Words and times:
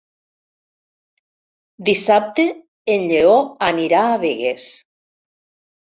Dissabte 1.91 2.47
en 2.97 3.07
Lleó 3.13 3.39
anirà 3.71 4.05
a 4.17 4.21
Begues. 4.27 4.71